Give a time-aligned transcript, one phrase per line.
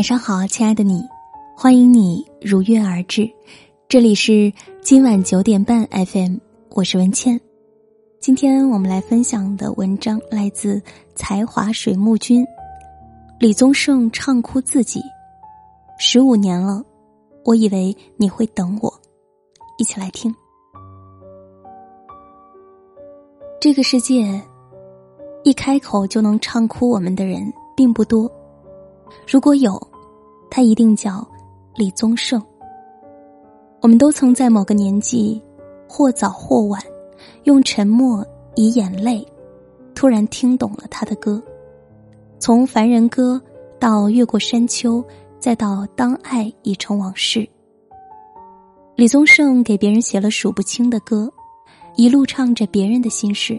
[0.00, 1.06] 晚上好，亲爱的你，
[1.54, 3.30] 欢迎你如约而至，
[3.86, 4.50] 这里是
[4.80, 6.38] 今晚九点半 FM，
[6.70, 7.38] 我是文倩。
[8.18, 10.80] 今天我们来分享的文章来自
[11.14, 12.46] 才华水木君，
[13.38, 15.02] 李宗盛唱哭自己，
[15.98, 16.82] 十五年了，
[17.44, 18.90] 我以为你会等我，
[19.76, 20.34] 一起来听。
[23.60, 24.40] 这个世界，
[25.44, 28.32] 一开口就能唱哭我们的人并不多。
[29.26, 29.89] 如果有，
[30.50, 31.26] 他一定叫
[31.76, 32.42] 李宗盛。
[33.80, 35.40] 我们都曾在某个年纪，
[35.88, 36.82] 或早或晚，
[37.44, 39.26] 用沉默以眼泪，
[39.94, 41.42] 突然听懂了他的歌。
[42.38, 43.40] 从《凡人歌》
[43.78, 45.02] 到《越过山丘》，
[45.38, 47.40] 再到《当爱已成往事》，
[48.96, 51.32] 李宗盛给别人写了数不清的歌，
[51.96, 53.58] 一路唱着别人的心事，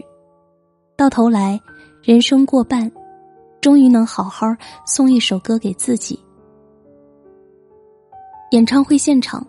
[0.96, 1.60] 到头来，
[2.02, 2.90] 人生过半。
[3.60, 4.46] 终于能好好
[4.84, 6.18] 送一首歌给自己。
[8.52, 9.46] 演唱会现场，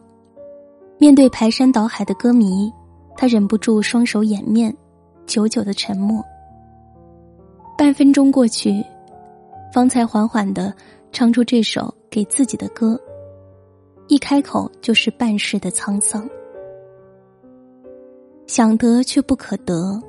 [0.97, 2.71] 面对排山倒海的歌迷，
[3.17, 4.73] 他忍不住双手掩面，
[5.25, 6.23] 久久的沉默。
[7.77, 8.81] 半分钟过去，
[9.73, 10.73] 方才缓缓的
[11.11, 12.97] 唱出这首给自己的歌，
[14.07, 16.25] 一开口就是半世的沧桑。
[18.47, 20.01] 想得却不可得，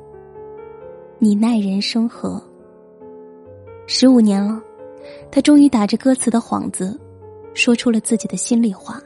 [1.19, 2.41] 你奈人生何？
[3.89, 4.62] 十五年了，
[5.33, 6.97] 他终于打着歌词的幌子，
[7.55, 9.00] 说出了自己的心里话。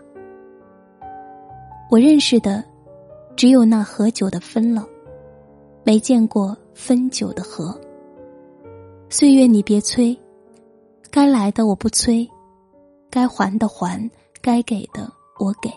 [1.91, 2.65] 我认识的，
[3.37, 4.87] 只有那喝酒的分了，
[5.85, 7.79] 没见过分酒的合。
[9.09, 10.19] 岁月你别催，
[11.11, 12.29] 该来的我不催，
[13.09, 14.11] 该还的还，
[14.43, 15.71] 该给的我给。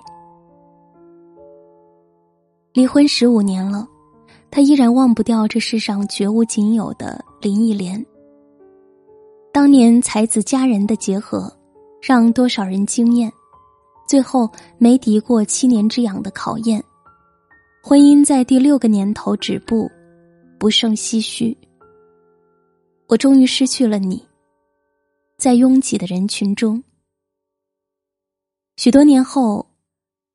[2.73, 3.87] 离婚十五年了，
[4.49, 8.05] 他依然忘不掉这世上绝无仅有的林忆莲。
[9.53, 11.53] 当年才子佳人的结合，
[12.01, 13.31] 让多少人惊艳，
[14.07, 16.83] 最后没敌过七年之痒的考验，
[17.83, 19.89] 婚姻在第六个年头止步，
[20.57, 21.55] 不胜唏嘘。
[23.07, 24.25] 我终于失去了你，
[25.37, 26.83] 在拥挤的人群中。
[28.77, 29.67] 许多年后，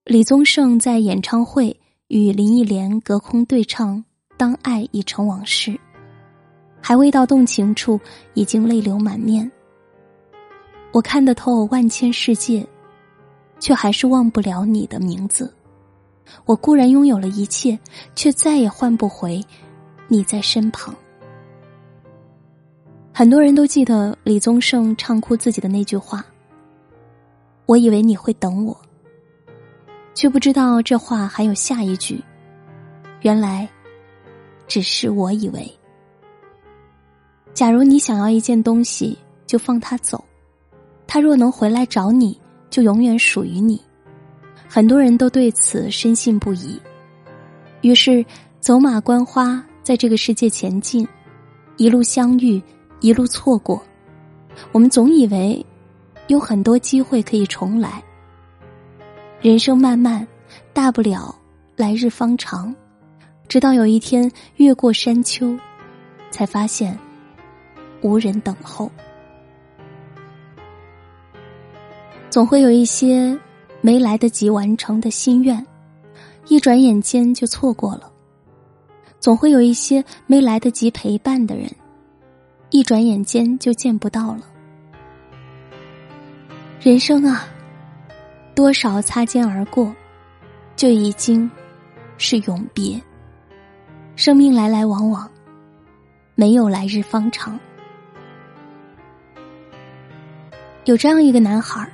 [0.04, 1.76] 李宗盛在演唱会
[2.08, 3.96] 与林忆莲隔空对唱
[4.36, 5.70] 《当爱已成往事》。
[6.80, 7.98] 还未到动情处，
[8.34, 9.50] 已经泪流满面。
[10.96, 12.66] 我看得透万千世界，
[13.60, 15.54] 却还是忘不了你的名字。
[16.46, 17.78] 我固然拥有了一切，
[18.14, 19.44] 却再也换不回
[20.08, 20.96] 你在身旁。
[23.12, 26.24] 很多人都记得李宗盛唱哭自己的那句话
[27.66, 28.74] ：“我以为你会等我，
[30.14, 32.24] 却不知道这话还有下一句。
[33.20, 33.68] 原来，
[34.66, 35.70] 只是我以为。”
[37.52, 40.18] 假如你想要一件东西，就放他走；
[41.06, 43.80] 他若能回来找你，就永远属于你。
[44.68, 46.80] 很多人都对此深信不疑，
[47.80, 48.24] 于是
[48.60, 51.06] 走马观花在这个世界前进，
[51.76, 52.60] 一路相遇，
[53.00, 53.80] 一路错过。
[54.72, 55.64] 我们总以为
[56.26, 58.02] 有很多机会可以重来。
[59.40, 60.26] 人生漫漫，
[60.72, 61.34] 大不了
[61.76, 62.74] 来日方长。
[63.48, 65.56] 直到有一天越过山丘，
[66.32, 66.98] 才发现。
[68.02, 68.90] 无人等候，
[72.36, 73.34] 总会有一些
[73.80, 75.66] 没来得及完成的心愿，
[76.48, 78.12] 一转眼间就错过了；
[79.18, 81.66] 总会有一些没来得及陪伴的人，
[82.68, 84.42] 一转眼间就见不到了。
[86.78, 87.48] 人生啊，
[88.54, 89.90] 多少擦肩而过，
[90.76, 91.50] 就已经
[92.18, 93.00] 是永别。
[94.14, 95.26] 生命来来往往，
[96.34, 97.58] 没有来日方长。
[100.84, 101.90] 有这样一个男孩儿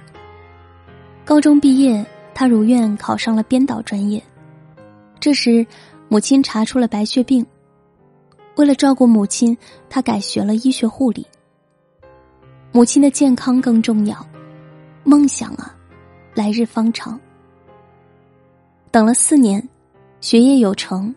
[1.32, 2.04] 高中毕业，
[2.34, 4.22] 他如愿考上了编导专业。
[5.19, 5.67] 这时，
[6.11, 7.46] 母亲查出了白血病，
[8.56, 9.56] 为了照顾母亲，
[9.88, 11.26] 他改学了医学护理。
[12.70, 14.14] 母亲的健康更重要，
[15.05, 15.75] 梦想啊，
[16.34, 17.19] 来日方长。
[18.90, 19.67] 等了四年，
[20.20, 21.14] 学业有成，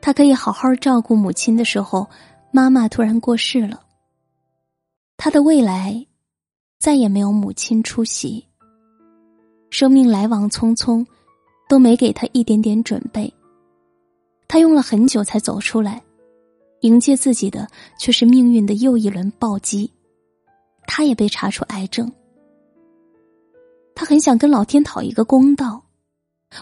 [0.00, 2.08] 他可以好好照顾母亲的时候，
[2.52, 3.80] 妈妈突然过世了。
[5.16, 6.06] 他的未来。
[6.78, 8.46] 再也没有母亲出席。
[9.70, 11.06] 生命来往匆匆，
[11.68, 13.32] 都没给他一点点准备。
[14.46, 16.02] 他用了很久才走出来，
[16.80, 17.66] 迎接自己的
[17.98, 19.90] 却是命运的又一轮暴击。
[20.86, 22.10] 他也被查出癌症。
[23.94, 25.82] 他很想跟老天讨一个公道，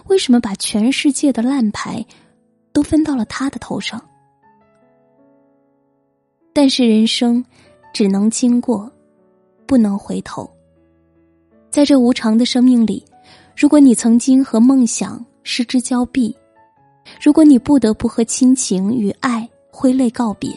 [0.07, 2.05] 为什么把全世界的烂牌
[2.73, 4.01] 都分到了他的头上？
[6.53, 7.45] 但是人生
[7.93, 8.91] 只能经过。
[9.67, 10.51] 不能回头，
[11.71, 13.05] 在这无常的生命里，
[13.57, 16.35] 如果你曾经和梦想失之交臂，
[17.23, 20.51] 如果你不得不和亲情与爱挥泪告别，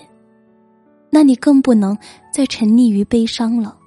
[1.09, 1.97] 那你更不能
[2.31, 3.77] 再沉溺于悲伤了，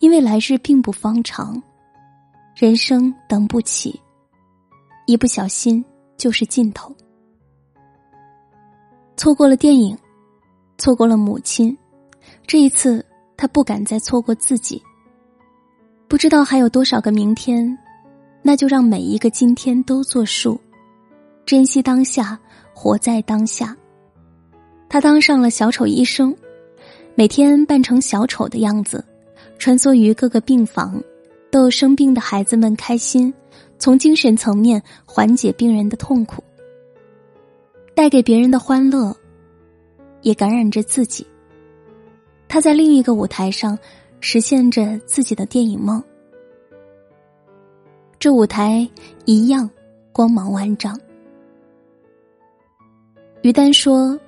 [0.00, 1.62] 因为来日并不方长，
[2.54, 3.98] 人生等不起，
[5.06, 5.84] 一不小心
[6.16, 6.94] 就是尽头。
[9.16, 9.96] 错过了电影，
[10.78, 11.76] 错过了母亲，
[12.46, 13.04] 这一次
[13.36, 14.82] 他不敢再错过自己。
[16.08, 17.76] 不知道还有多少个明天，
[18.42, 20.60] 那就让每一个今天都作数，
[21.44, 22.38] 珍惜当下，
[22.72, 23.76] 活在当下。
[24.88, 26.34] 他当上了小丑医生。
[27.18, 29.02] 每天扮成小丑的样子，
[29.58, 31.02] 穿梭于各个病房，
[31.50, 33.32] 逗生病的孩子们开心，
[33.78, 36.44] 从精神层面缓解病人的痛苦，
[37.94, 39.16] 带给别人的欢乐，
[40.20, 41.26] 也感染着自己。
[42.46, 43.78] 他在另一个舞台上
[44.20, 46.02] 实现着自己的电影梦，
[48.18, 48.88] 这舞台
[49.24, 49.68] 一样
[50.12, 50.98] 光芒万丈。
[53.42, 54.18] 于丹说：“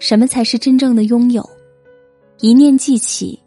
[0.00, 1.48] 什么才是真正的拥有？”
[2.40, 3.38] 一念记起，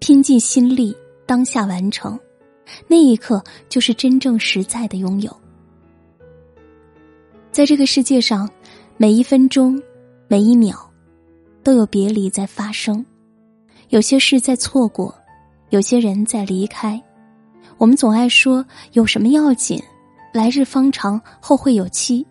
[0.00, 0.94] 拼尽心力，
[1.24, 2.18] 当下完成，
[2.88, 5.34] 那一刻就是真正实在的拥有。
[7.52, 8.50] 在这个世界上，
[8.96, 9.80] 每一分钟，
[10.26, 10.76] 每一秒，
[11.62, 13.06] 都有别离在发生，
[13.90, 15.14] 有些事在错过，
[15.70, 17.00] 有些人在离开。
[17.78, 19.82] 我们总爱说有什么要紧，
[20.32, 22.24] 来日方长，后会有期。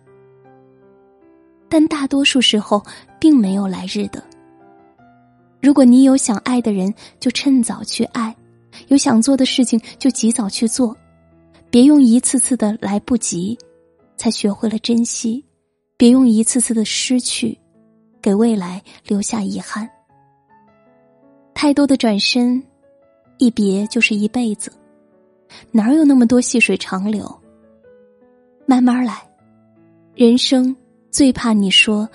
[1.68, 2.82] 但大多数时候，
[3.18, 4.22] 并没有来日的。
[5.60, 8.32] 如果你有想爱的人，就趁早去爱；
[8.88, 10.96] 有想做的事情，就及早去做。
[11.70, 13.58] 别用一次次的来不及，
[14.16, 15.42] 才学会了珍惜；
[15.96, 17.58] 别用一次次的失去，
[18.22, 19.88] 给未来留下遗憾。
[21.54, 22.62] 太多的转身，
[23.38, 24.72] 一别就是一辈子，
[25.70, 27.28] 哪有那么多细水长流？
[28.66, 29.22] 慢慢来，
[30.14, 30.74] 人生
[31.10, 32.08] 最怕你说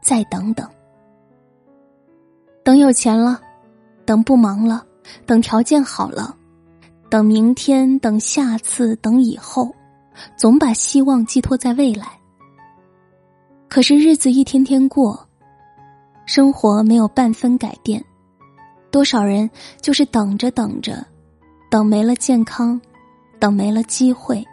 [0.00, 0.68] 再等等。
[2.62, 3.40] 等有钱了，
[4.04, 4.84] 等不忙了，
[5.26, 6.36] 等条件好了，
[7.08, 9.74] 等明天，等下次，等以后，
[10.36, 12.06] 总把希望寄托在未来。
[13.68, 15.28] 可是日子一天天过，
[16.26, 18.04] 生活没有半分改变，
[18.90, 19.48] 多少人
[19.80, 21.04] 就是等着等着，
[21.70, 22.80] 等没了健康，
[23.38, 24.44] 等没了机会，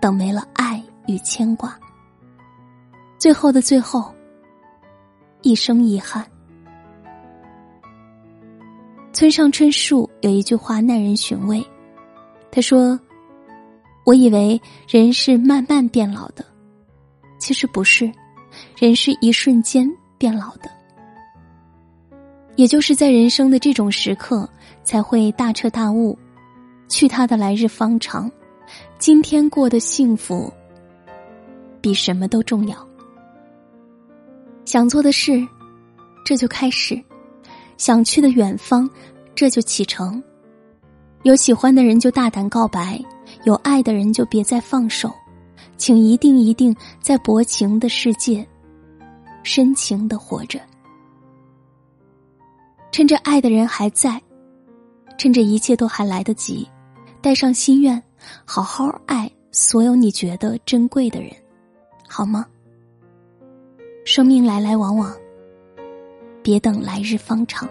[0.00, 1.78] 等没了爱与牵挂，
[3.18, 4.12] 最后的最后，
[5.42, 6.26] 一生遗憾。
[9.12, 11.64] 村上春树有一句话耐人寻味，
[12.50, 12.98] 他说
[14.04, 16.44] ：“我以为人是慢慢变老的，
[17.38, 18.10] 其实不是，
[18.76, 19.88] 人是一瞬间
[20.18, 20.68] 变老的。
[22.56, 24.48] 也就是在人生的这种时刻，
[24.84, 26.18] 才会大彻大悟，
[26.88, 28.30] 去他的来日方长，
[28.98, 30.52] 今天过得幸福，
[31.80, 32.76] 比什么都重要。
[34.64, 35.46] 想做的事，
[36.24, 37.02] 这就开始。”
[37.78, 38.88] 想去的远方，
[39.34, 40.22] 这就启程。
[41.24, 43.02] 有喜欢的人就大胆告白，
[43.42, 45.12] 有爱的人就别再放手，
[45.76, 48.46] 请一定一定在薄情的世界，
[49.42, 50.60] 深情的活着。
[52.92, 54.20] 趁着爱的人还在，
[55.16, 56.68] 趁着一切都还来得及，
[57.22, 58.00] 带上心愿，
[58.44, 61.32] 好好爱所有你觉得珍贵的人，
[62.06, 62.46] 好吗？
[64.04, 65.10] 生命来来往往。
[66.42, 67.68] 别等来日方长。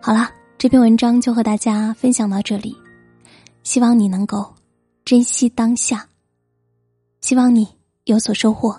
[0.00, 2.74] 好了，这篇文章就和大家分享到这里，
[3.62, 4.54] 希望你能够
[5.04, 6.08] 珍惜当下，
[7.20, 7.68] 希望你
[8.04, 8.78] 有所收获。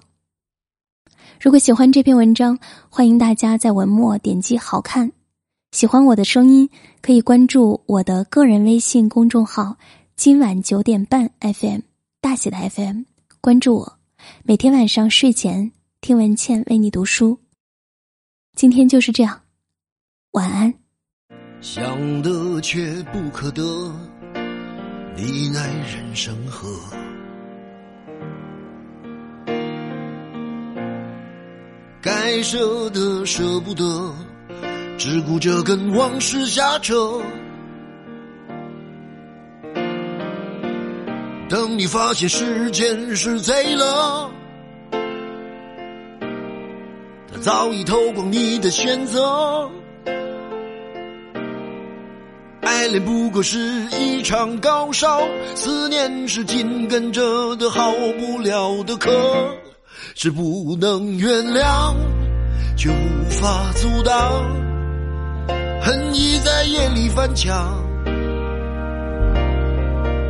[1.39, 5.10] 如果喜欢这篇文章，欢迎大家在文末点击“好看”。
[5.72, 6.69] 喜欢我的声音，
[7.01, 9.77] 可以关注我的个人微信公众号
[10.17, 11.79] “今晚九点半 FM”
[12.19, 13.03] 大写的 FM，
[13.39, 14.00] 关注我。
[14.43, 17.39] 每天晚上睡前听文倩为你读书。
[18.53, 19.39] 今天就是这样，
[20.31, 20.74] 晚安。
[21.62, 23.63] 想得却不可得，
[25.15, 26.67] 你奈人生何？
[32.31, 34.13] 该舍得舍不得，
[35.00, 37.19] 只顾着跟往事瞎扯。
[41.50, 44.29] 等你发现时间是贼了，
[47.33, 49.67] 他早已偷光你的选择。
[52.62, 53.57] 爱恋不过是
[54.00, 55.19] 一场高烧，
[55.55, 59.09] 思念是紧跟着的好不了的咳，
[60.13, 61.95] 是不能原谅，
[62.79, 64.15] 就无法阻挡，
[65.81, 66.63] 恨意在。
[66.63, 67.83] 夜里翻墙，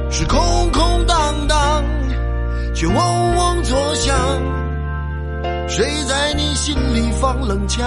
[0.10, 1.84] 是空空荡荡，
[2.74, 4.16] 却嗡嗡作响。
[5.68, 7.86] 谁在你心里放冷枪？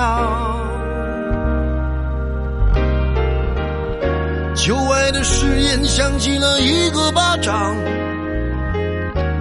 [4.54, 7.74] 旧爱的誓言响起了一个巴掌。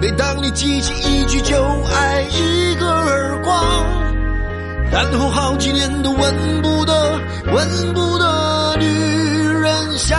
[0.00, 1.54] 每当你记起一句就
[1.94, 3.62] 爱，一个耳光，
[4.92, 7.18] 然后好几年都闻不得、
[7.50, 10.18] 闻不得女人香。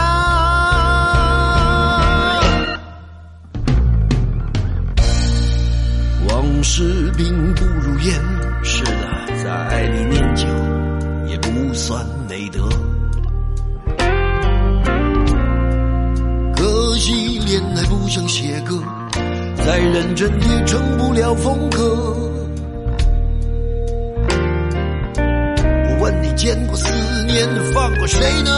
[6.27, 8.20] 往事并不如烟，
[8.63, 10.48] 是的，在爱里念旧
[11.30, 12.68] 也不算美德。
[16.56, 18.82] 可惜恋爱不像写歌。
[19.65, 22.23] 再认真也成不了风格。
[26.43, 28.51] 见过思念放过谁呢？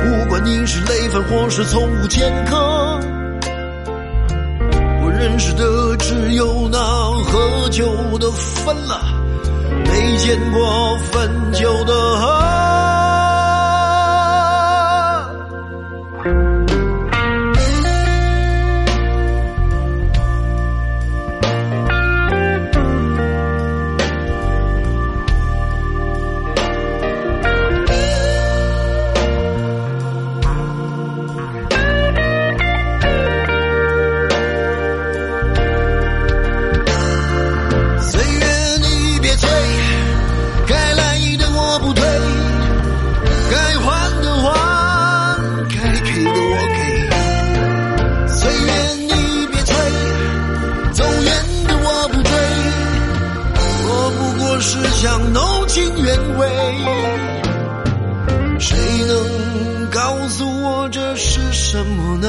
[0.00, 2.98] 不管你是累犯或是从无前科，
[5.04, 7.86] 我认识的只有那喝酒
[8.18, 9.00] 的分了，
[9.84, 12.59] 没见过分酒的。
[61.70, 62.26] 什么呢？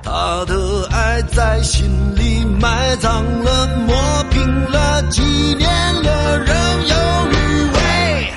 [0.00, 5.20] 他的爱在心里埋葬了，磨平了，几
[5.58, 5.68] 年
[6.00, 6.54] 了，仍
[6.86, 6.94] 有
[7.32, 8.32] 余味，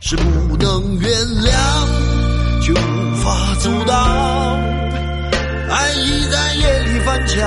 [0.00, 1.10] 是不能原
[1.42, 1.52] 谅，
[2.62, 4.58] 却无法阻挡，
[5.68, 7.46] 爱已在夜里翻墙。